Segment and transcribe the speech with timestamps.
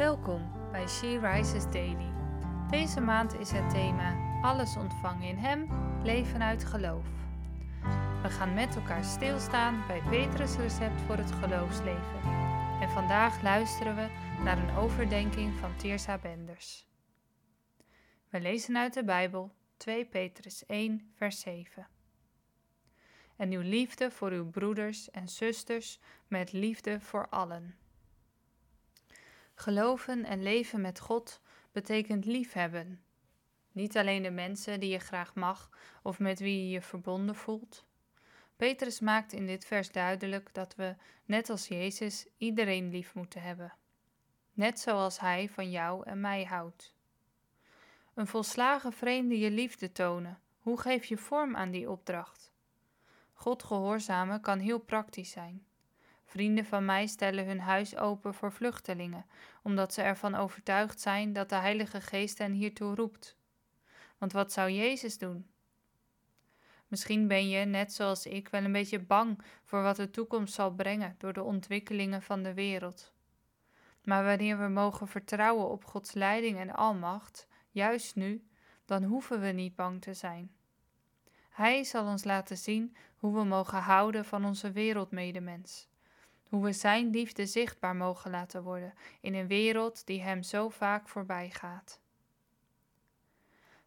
[0.00, 2.12] Welkom bij She Rises Daily.
[2.70, 5.68] Deze maand is het thema Alles ontvangen in Hem,
[6.02, 7.06] leven uit geloof.
[8.22, 12.20] We gaan met elkaar stilstaan bij Petrus' recept voor het geloofsleven.
[12.80, 14.08] En vandaag luisteren we
[14.44, 16.86] naar een overdenking van Tirsa Benders.
[18.28, 21.88] We lezen uit de Bijbel 2 Petrus 1, vers 7.
[23.36, 27.79] En uw liefde voor uw broeders en zusters met liefde voor allen.
[29.60, 31.40] Geloven en leven met God
[31.72, 33.02] betekent liefhebben.
[33.72, 35.70] Niet alleen de mensen die je graag mag
[36.02, 37.84] of met wie je je verbonden voelt.
[38.56, 43.72] Petrus maakt in dit vers duidelijk dat we, net als Jezus, iedereen lief moeten hebben.
[44.52, 46.94] Net zoals Hij van jou en mij houdt.
[48.14, 50.40] Een volslagen vreemde je liefde tonen.
[50.58, 52.52] Hoe geef je vorm aan die opdracht?
[53.32, 55.64] God gehoorzamen kan heel praktisch zijn.
[56.30, 59.26] Vrienden van mij stellen hun huis open voor vluchtelingen,
[59.62, 63.36] omdat ze ervan overtuigd zijn dat de Heilige Geest hen hiertoe roept.
[64.18, 65.50] Want wat zou Jezus doen?
[66.86, 70.74] Misschien ben je, net zoals ik, wel een beetje bang voor wat de toekomst zal
[70.74, 73.12] brengen door de ontwikkelingen van de wereld.
[74.04, 78.48] Maar wanneer we mogen vertrouwen op Gods leiding en almacht, juist nu,
[78.84, 80.50] dan hoeven we niet bang te zijn.
[81.48, 85.89] Hij zal ons laten zien hoe we mogen houden van onze wereldmedemens
[86.50, 91.08] hoe we Zijn liefde zichtbaar mogen laten worden in een wereld die Hem zo vaak
[91.08, 92.00] voorbij gaat.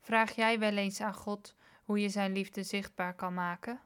[0.00, 3.80] Vraag jij wel eens aan God hoe je Zijn liefde zichtbaar kan maken?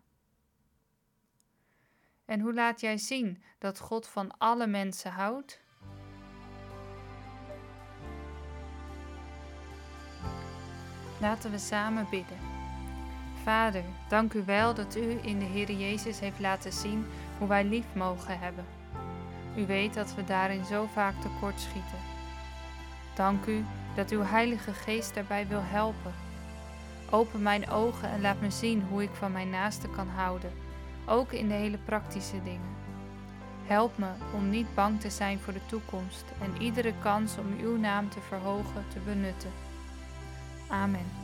[2.24, 5.62] En hoe laat jij zien dat God van alle mensen houdt?
[11.20, 12.53] Laten we samen bidden.
[13.44, 17.06] Vader, dank u wel dat u in de Heer Jezus heeft laten zien
[17.38, 18.64] hoe wij lief mogen hebben.
[19.56, 21.98] U weet dat we daarin zo vaak tekort schieten.
[23.14, 26.12] Dank u dat uw Heilige Geest daarbij wil helpen.
[27.10, 30.52] Open mijn ogen en laat me zien hoe ik van mijn naaste kan houden,
[31.06, 32.76] ook in de hele praktische dingen.
[33.66, 37.76] Help me om niet bang te zijn voor de toekomst en iedere kans om uw
[37.76, 39.50] naam te verhogen te benutten.
[40.68, 41.23] Amen.